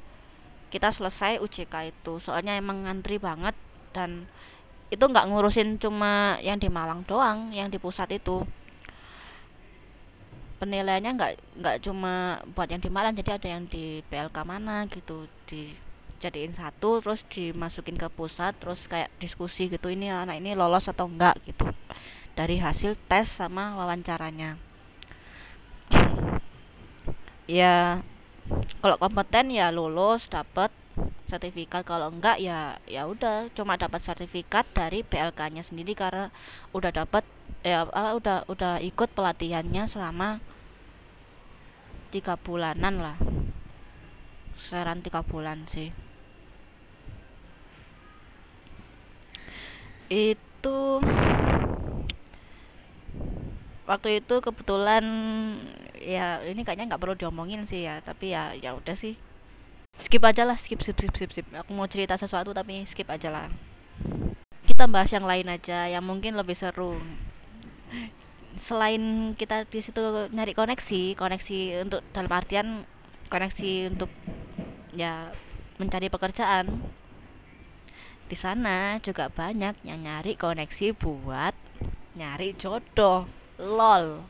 kita 0.69 0.89
selesai 0.93 1.43
UJK 1.43 1.93
itu. 1.93 2.23
Soalnya 2.23 2.55
emang 2.55 2.85
ngantri 2.87 3.19
banget 3.19 3.53
dan 3.91 4.29
itu 4.89 5.01
nggak 5.05 5.29
ngurusin 5.29 5.77
cuma 5.77 6.41
yang 6.41 6.57
di 6.57 6.69
Malang 6.71 7.05
doang 7.05 7.53
yang 7.53 7.69
di 7.69 7.77
pusat 7.77 8.09
itu. 8.15 8.45
Penilaiannya 10.59 11.11
nggak 11.15 11.33
nggak 11.61 11.77
cuma 11.83 12.43
buat 12.55 12.67
yang 12.67 12.81
di 12.83 12.89
Malang 12.91 13.15
jadi 13.15 13.39
ada 13.39 13.47
yang 13.47 13.63
di 13.69 14.03
PLK 14.07 14.37
mana 14.43 14.87
gitu 14.91 15.27
dijadiin 16.19 16.51
satu 16.51 16.99
terus 16.99 17.23
dimasukin 17.31 17.95
ke 17.95 18.11
pusat 18.11 18.51
terus 18.59 18.91
kayak 18.91 19.07
diskusi 19.23 19.71
gitu 19.71 19.87
ini 19.87 20.11
anak 20.11 20.43
ini 20.43 20.51
lolos 20.51 20.91
atau 20.91 21.07
enggak 21.07 21.39
gitu. 21.47 21.63
Dari 22.35 22.59
hasil 22.59 22.99
tes 23.07 23.31
sama 23.31 23.79
wawancaranya. 23.79 24.59
Ya 27.47 28.03
kalau 28.83 28.99
kompeten 28.99 29.47
ya 29.47 29.71
lulus 29.71 30.27
dapat 30.27 30.75
sertifikat 31.31 31.87
kalau 31.87 32.11
enggak 32.11 32.43
ya 32.43 32.75
ya 32.83 33.07
udah 33.07 33.47
cuma 33.55 33.79
dapat 33.79 34.03
sertifikat 34.03 34.67
dari 34.75 35.07
PLK-nya 35.07 35.63
sendiri 35.63 35.95
karena 35.95 36.35
udah 36.75 36.91
dapat 36.91 37.23
ya 37.63 37.87
uh, 37.87 38.11
udah 38.19 38.43
udah 38.51 38.83
ikut 38.83 39.07
pelatihannya 39.15 39.87
selama 39.87 40.43
tiga 42.11 42.35
bulanan 42.35 42.99
lah. 42.99 43.17
Seran 44.59 44.99
tiga 44.99 45.23
bulan 45.23 45.63
sih 45.71 46.08
itu 50.09 50.77
waktu 53.89 54.21
itu 54.21 54.35
kebetulan 54.41 55.05
ya 55.97 56.41
ini 56.45 56.61
kayaknya 56.61 56.93
nggak 56.93 57.01
perlu 57.01 57.15
diomongin 57.17 57.65
sih 57.65 57.85
ya 57.85 58.01
tapi 58.01 58.33
ya 58.33 58.53
ya 58.57 58.73
udah 58.73 58.97
sih. 58.97 59.17
Skip 59.99 60.23
aja 60.25 60.45
lah 60.47 60.57
skip 60.57 60.81
skip 60.81 60.97
skip 60.97 61.13
skip 61.13 61.31
skip. 61.31 61.47
Aku 61.53 61.73
mau 61.77 61.85
cerita 61.85 62.17
sesuatu 62.17 62.53
tapi 62.53 62.85
skip 62.89 63.09
aja 63.09 63.29
lah. 63.29 63.47
Kita 64.65 64.89
bahas 64.89 65.11
yang 65.13 65.25
lain 65.27 65.49
aja 65.49 65.89
yang 65.89 66.05
mungkin 66.05 66.37
lebih 66.37 66.57
seru. 66.57 66.97
Selain 68.57 69.33
kita 69.37 69.69
di 69.69 69.79
situ 69.83 70.01
nyari 70.33 70.57
koneksi 70.57 71.13
koneksi 71.13 71.59
untuk 71.85 72.01
dalam 72.15 72.31
artian 72.31 72.67
koneksi 73.29 73.93
untuk 73.93 74.09
ya 74.95 75.29
mencari 75.77 76.09
pekerjaan 76.09 76.81
di 78.29 78.37
sana 78.37 79.01
juga 79.01 79.25
banyak 79.33 79.81
yang 79.81 80.05
nyari 80.05 80.37
koneksi 80.37 80.93
buat 80.93 81.57
nyari 82.13 82.53
jodoh. 82.53 83.25
Lol. 83.57 84.23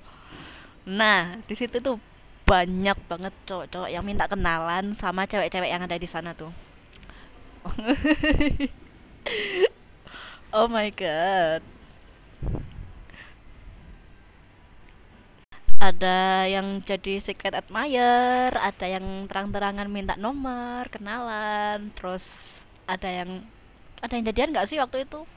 Nah 0.87 1.37
di 1.43 1.53
situ 1.53 1.83
tuh 1.83 1.99
banyak 2.47 2.97
banget 3.05 3.33
cowok-cowok 3.45 3.91
yang 3.93 4.01
minta 4.01 4.25
kenalan 4.25 4.97
sama 4.97 5.29
cewek-cewek 5.29 5.69
yang 5.69 5.83
ada 5.85 5.99
di 5.99 6.07
sana 6.09 6.31
tuh. 6.33 6.49
Oh 10.49 10.65
my 10.65 10.89
god. 10.89 11.61
Ada 15.79 16.49
yang 16.49 16.81
jadi 16.83 17.21
secret 17.21 17.53
admirer 17.55 18.51
ada 18.51 18.85
yang 18.89 19.29
terang-terangan 19.29 19.87
minta 19.87 20.17
nomor 20.19 20.89
kenalan 20.89 21.93
terus 21.95 22.25
ada 22.89 23.07
yang 23.07 23.45
ada 23.99 24.13
yang 24.15 24.25
jadian 24.31 24.49
nggak 24.55 24.67
sih 24.67 24.79
waktu 24.79 25.03
itu? 25.03 25.27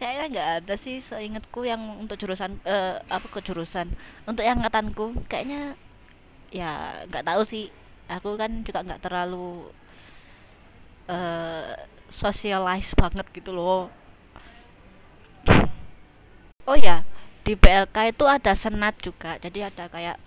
Kayaknya 0.00 0.24
nggak 0.32 0.48
ada 0.64 0.74
sih 0.80 0.98
seingatku 1.04 1.60
yang 1.62 2.00
untuk 2.00 2.16
jurusan 2.16 2.56
uh, 2.64 2.98
apa 3.06 3.26
ke 3.28 3.40
jurusan. 3.44 3.92
Untuk 4.24 4.42
yang 4.42 4.58
angkatanku 4.58 5.12
kayaknya 5.30 5.76
ya 6.50 7.04
nggak 7.06 7.26
tahu 7.26 7.42
sih. 7.46 7.70
Aku 8.10 8.34
kan 8.34 8.66
juga 8.66 8.82
nggak 8.82 9.06
terlalu 9.06 9.70
uh, 11.06 11.78
socialize 12.10 12.90
banget 12.98 13.26
gitu 13.30 13.54
loh. 13.54 13.92
Oh 16.66 16.78
ya 16.78 17.06
di 17.46 17.54
BLK 17.54 18.14
itu 18.16 18.24
ada 18.26 18.52
senat 18.56 18.98
juga. 18.98 19.38
Jadi 19.38 19.62
ada 19.62 19.86
kayak 19.86 20.18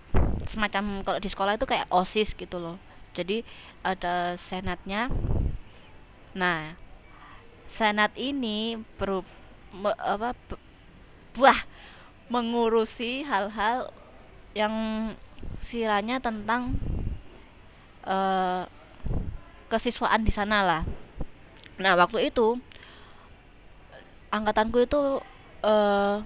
semacam 0.48 1.02
kalau 1.04 1.20
di 1.20 1.30
sekolah 1.32 1.56
itu 1.60 1.66
kayak 1.68 1.90
osis 1.92 2.32
gitu 2.38 2.62
loh. 2.62 2.78
Jadi 3.12 3.42
ada 3.84 4.38
senatnya. 4.38 5.12
Nah 6.38 6.83
senat 7.74 8.14
ini 8.14 8.78
perlu 9.02 9.26
me, 9.74 9.90
apa 9.98 10.38
buah 11.34 11.66
mengurusi 12.30 13.26
hal-hal 13.26 13.90
yang 14.54 14.74
siranya 15.66 16.22
tentang 16.22 16.78
uh, 18.06 18.70
kesiswaan 19.74 20.22
di 20.22 20.30
sana 20.30 20.62
lah. 20.62 20.84
Nah 21.82 21.98
waktu 21.98 22.30
itu 22.30 22.62
angkatanku 24.30 24.86
itu 24.86 25.02
uh, 25.66 26.22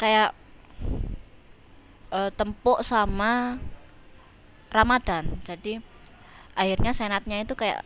kayak 0.00 0.32
uh, 2.08 2.32
tempuk 2.32 2.80
sama 2.80 3.60
Ramadan. 4.72 5.44
Jadi 5.44 5.84
akhirnya 6.56 6.96
senatnya 6.96 7.44
itu 7.44 7.52
kayak 7.52 7.84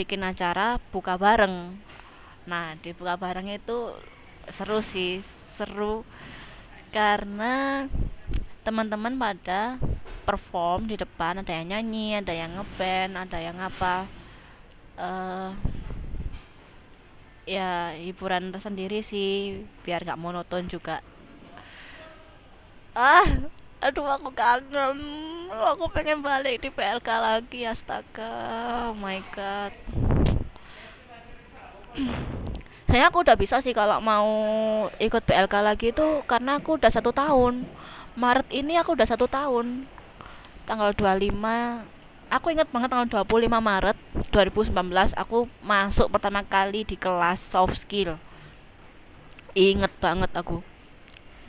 bikin 0.00 0.24
acara 0.24 0.80
buka 0.88 1.20
bareng. 1.20 1.76
Nah 2.48 2.72
di 2.80 2.96
buka 2.96 3.20
bareng 3.20 3.52
itu 3.52 3.92
seru 4.48 4.80
sih 4.80 5.20
seru. 5.52 6.08
Karena 6.88 7.84
teman-teman 8.64 9.20
pada 9.20 9.76
perform 10.24 10.88
di 10.88 10.96
depan 10.96 11.44
ada 11.44 11.52
yang 11.52 11.76
nyanyi 11.76 12.16
ada 12.16 12.32
yang 12.32 12.56
ngeband 12.56 13.12
ada 13.12 13.38
yang 13.44 13.60
apa. 13.60 14.08
Uh, 14.96 15.52
ya 17.44 17.92
hiburan 17.96 18.52
tersendiri 18.52 19.04
sih 19.04 19.60
biar 19.84 20.00
gak 20.08 20.20
monoton 20.20 20.64
juga. 20.64 21.04
Ah 22.96 23.52
aduh 23.80 24.06
aku 24.06 24.28
kangen. 24.36 24.98
Aku 25.50 25.88
pengen 25.90 26.20
balik 26.20 26.62
di 26.62 26.68
PLK 26.70 27.08
lagi 27.08 27.66
astaga. 27.66 28.32
Oh 28.92 28.94
my 28.94 29.18
god. 29.32 29.72
Saya 32.86 33.08
aku 33.08 33.24
udah 33.24 33.34
bisa 33.34 33.58
sih 33.64 33.74
kalau 33.74 33.98
mau 33.98 34.28
ikut 35.00 35.22
PLK 35.24 35.54
lagi 35.64 35.90
itu 35.90 36.22
karena 36.28 36.60
aku 36.60 36.76
udah 36.76 36.92
satu 36.92 37.10
tahun. 37.10 37.64
Maret 38.14 38.46
ini 38.52 38.76
aku 38.76 38.94
udah 38.94 39.08
satu 39.08 39.26
tahun. 39.26 39.88
Tanggal 40.68 40.94
25 40.94 41.34
aku 42.30 42.46
ingat 42.54 42.70
banget 42.70 42.88
tanggal 42.94 43.26
25 43.26 43.50
Maret 43.50 43.98
2019 44.30 45.18
aku 45.18 45.50
masuk 45.66 46.06
pertama 46.14 46.46
kali 46.46 46.86
di 46.86 46.94
kelas 46.94 47.42
soft 47.42 47.80
skill. 47.80 48.20
Inget 49.56 49.90
banget 49.98 50.30
aku. 50.36 50.62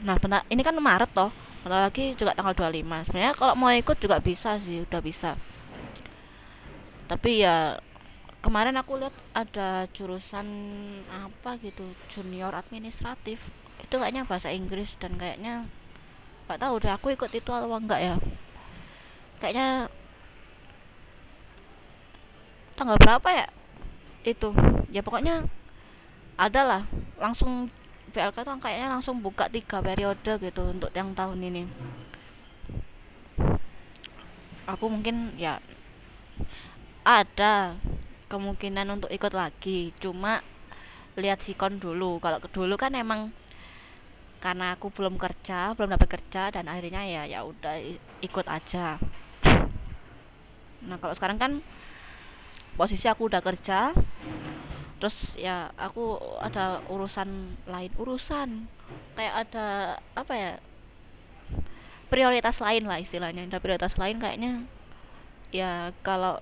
Nah 0.02 0.18
benar 0.18 0.42
ini 0.50 0.66
kan 0.66 0.74
Maret 0.74 1.14
toh 1.14 1.30
bentar 1.62 1.88
lagi 1.90 2.18
juga 2.18 2.34
tanggal 2.34 2.58
25 2.58 3.06
sebenarnya 3.06 3.34
kalau 3.38 3.54
mau 3.54 3.70
ikut 3.70 3.98
juga 4.02 4.18
bisa 4.18 4.58
sih 4.58 4.82
udah 4.82 5.02
bisa. 5.02 5.38
Tapi 7.06 7.46
ya 7.46 7.78
kemarin 8.42 8.74
aku 8.82 8.98
lihat 8.98 9.14
ada 9.38 9.86
jurusan 9.94 10.48
apa 11.14 11.62
gitu 11.62 11.86
junior 12.10 12.50
administratif. 12.58 13.38
Itu 13.78 14.02
kayaknya 14.02 14.26
bahasa 14.26 14.50
Inggris 14.50 14.98
dan 14.98 15.22
kayaknya 15.22 15.70
nggak 16.50 16.60
tahu 16.60 16.74
deh 16.82 16.92
aku 16.92 17.14
ikut 17.14 17.30
itu 17.30 17.50
atau 17.54 17.70
enggak 17.78 18.02
ya. 18.02 18.16
Kayaknya 19.38 19.94
tanggal 22.74 22.98
berapa 22.98 23.30
ya? 23.30 23.48
Itu. 24.26 24.50
Ya 24.90 25.06
pokoknya 25.06 25.46
ada 26.42 26.62
lah 26.66 26.84
langsung 27.22 27.70
PLK 28.12 28.44
tuh 28.44 28.60
kayaknya 28.60 28.88
langsung 28.92 29.24
buka 29.24 29.48
tiga 29.48 29.80
periode 29.80 30.38
gitu 30.38 30.62
untuk 30.68 30.92
yang 30.92 31.16
tahun 31.16 31.40
ini. 31.42 31.64
Aku 34.70 34.86
mungkin 34.92 35.36
ya 35.40 35.64
ada 37.02 37.76
kemungkinan 38.28 38.88
untuk 38.92 39.10
ikut 39.10 39.34
lagi. 39.34 39.96
Cuma 39.98 40.44
lihat 41.18 41.44
sikon 41.44 41.80
dulu. 41.80 42.22
Kalau 42.22 42.40
dulu 42.52 42.76
kan 42.80 42.94
emang 42.96 43.32
karena 44.42 44.74
aku 44.74 44.90
belum 44.90 45.22
kerja 45.22 45.78
belum 45.78 45.94
dapat 45.94 46.18
kerja 46.18 46.50
dan 46.50 46.66
akhirnya 46.66 47.06
ya 47.06 47.24
ya 47.30 47.40
udah 47.46 47.78
ikut 48.26 48.46
aja. 48.50 48.98
Nah 50.82 50.98
kalau 50.98 51.14
sekarang 51.14 51.38
kan 51.38 51.52
posisi 52.74 53.06
aku 53.06 53.30
udah 53.30 53.44
kerja 53.46 53.94
terus 55.02 55.18
ya 55.34 55.74
aku 55.82 56.22
ada 56.38 56.86
urusan 56.86 57.58
lain. 57.66 57.92
Urusan 57.98 58.70
kayak 59.18 59.50
ada 59.50 59.98
apa 60.14 60.34
ya 60.38 60.52
prioritas 62.14 62.62
lain 62.62 62.86
lah 62.86 63.02
istilahnya. 63.02 63.50
Ada 63.50 63.58
prioritas 63.58 63.98
lain 63.98 64.22
kayaknya 64.22 64.70
ya 65.50 65.90
kalau 66.06 66.38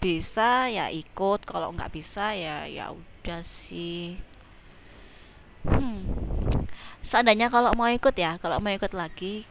bisa 0.00 0.72
ya 0.72 0.88
ikut 0.88 1.44
kalau 1.44 1.76
nggak 1.76 1.92
bisa 1.92 2.32
ya 2.32 2.64
ya 2.64 2.88
udah 2.96 3.44
sih. 3.44 4.16
Hmm 5.68 6.08
seandainya 7.04 7.50
kalau 7.50 7.74
mau 7.74 7.90
ikut 7.90 8.14
ya 8.14 8.38
kalau 8.38 8.62
mau 8.62 8.70
ikut 8.70 8.94
lagi 8.94 9.42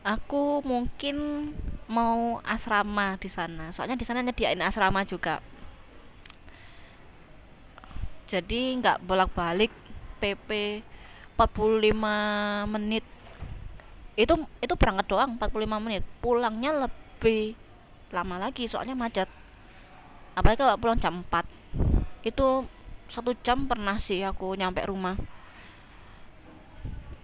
aku 0.00 0.64
mungkin 0.64 1.50
mau 1.88 2.40
asrama 2.44 3.16
di 3.20 3.28
sana. 3.28 3.72
Soalnya 3.72 3.96
di 3.96 4.04
sana 4.08 4.24
nyediain 4.24 4.60
asrama 4.64 5.04
juga 5.04 5.44
jadi 8.28 8.76
nggak 8.76 9.08
bolak-balik 9.08 9.72
PP 10.20 10.84
45 11.40 12.68
menit. 12.68 13.04
Itu 14.18 14.44
itu 14.60 14.74
berangkat 14.76 15.08
doang 15.08 15.40
45 15.40 15.80
menit. 15.80 16.04
Pulangnya 16.20 16.76
lebih 16.76 17.56
lama 18.12 18.36
lagi 18.36 18.68
soalnya 18.68 18.92
macet. 18.92 19.32
Apalagi 20.36 20.60
kalau 20.60 20.76
pulang 20.76 21.00
jam 21.00 21.24
4 21.24 22.28
itu 22.28 22.68
satu 23.08 23.32
jam 23.40 23.64
pernah 23.64 23.96
sih 23.96 24.20
aku 24.20 24.52
nyampe 24.60 24.84
rumah. 24.84 25.16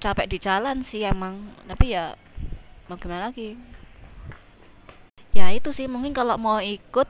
Capek 0.00 0.26
di 0.32 0.38
jalan 0.40 0.80
sih 0.80 1.04
emang 1.04 1.52
tapi 1.68 1.92
ya 1.92 2.16
mau 2.88 2.96
gimana 2.96 3.28
lagi? 3.28 3.60
Ya 5.36 5.52
itu 5.52 5.68
sih 5.74 5.84
mungkin 5.84 6.16
kalau 6.16 6.40
mau 6.40 6.64
ikut 6.64 7.08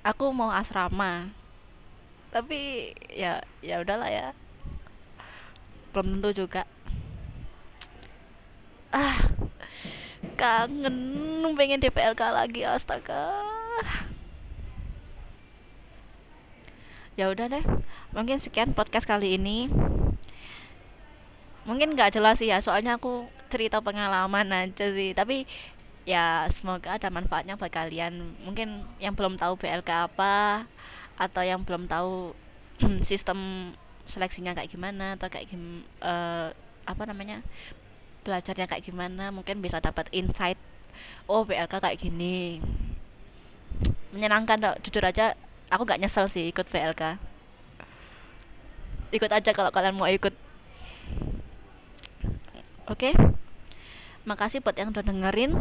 aku 0.00 0.32
mau 0.32 0.48
asrama 0.48 1.37
tapi 2.28 2.92
ya 3.12 3.40
ya 3.64 3.80
udahlah 3.80 4.10
ya. 4.10 4.28
Belum 5.92 6.20
tentu 6.20 6.44
juga. 6.44 6.62
Ah 8.92 9.28
kangen 10.38 10.96
pengen 11.58 11.82
DPLK 11.82 12.22
lagi 12.30 12.62
astaga. 12.62 13.42
Ya 17.18 17.26
udah 17.34 17.50
deh 17.50 17.64
mungkin 18.14 18.38
sekian 18.38 18.72
podcast 18.78 19.04
kali 19.08 19.34
ini. 19.34 19.66
Mungkin 21.66 21.98
nggak 21.98 22.14
jelas 22.16 22.38
sih 22.40 22.48
ya 22.48 22.62
soalnya 22.62 22.96
aku 22.96 23.26
cerita 23.50 23.82
pengalaman 23.82 24.54
aja 24.54 24.86
sih. 24.94 25.10
Tapi 25.12 25.44
ya 26.06 26.46
semoga 26.54 26.96
ada 26.96 27.10
manfaatnya 27.10 27.58
buat 27.58 27.74
kalian. 27.74 28.38
Mungkin 28.46 28.86
yang 29.02 29.18
belum 29.18 29.36
tahu 29.36 29.58
BLK 29.58 29.90
apa 30.14 30.64
atau 31.18 31.42
yang 31.42 31.66
belum 31.66 31.90
tahu 31.90 32.32
sistem 33.08 33.70
seleksinya 34.08 34.56
kayak 34.56 34.72
gimana 34.72 35.18
atau 35.18 35.28
kayak 35.28 35.50
gim 35.52 35.84
uh, 36.00 36.48
apa 36.88 37.02
namanya 37.04 37.44
belajarnya 38.24 38.64
kayak 38.64 38.86
gimana 38.86 39.28
mungkin 39.28 39.60
bisa 39.60 39.82
dapat 39.82 40.08
insight 40.14 40.56
oh 41.26 41.42
BLK 41.42 41.82
kayak 41.82 41.98
gini. 42.00 42.62
Menyenangkan 44.14 44.56
dok. 44.62 44.76
Jujur 44.86 45.04
aja 45.04 45.36
aku 45.68 45.84
gak 45.84 46.00
nyesel 46.00 46.30
sih 46.32 46.48
ikut 46.48 46.64
BLK 46.72 47.20
ikut 49.08 49.30
aja 49.32 49.50
kalau 49.56 49.72
kalian 49.72 49.96
mau 49.96 50.08
ikut. 50.08 50.34
Oke? 52.88 53.12
Okay? 53.12 53.14
makasih 54.28 54.60
buat 54.60 54.76
yang 54.76 54.92
udah 54.92 55.00
dengerin. 55.00 55.56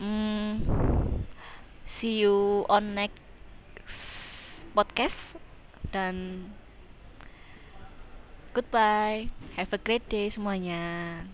Hmm, 0.00 0.64
see 1.84 2.24
you 2.24 2.64
on 2.72 2.96
next 2.96 3.25
podcast 4.76 5.40
dan 5.94 6.14
goodbye. 8.54 9.28
Have 9.56 9.72
a 9.72 9.78
great 9.80 10.08
day 10.12 10.28
semuanya 10.28 11.24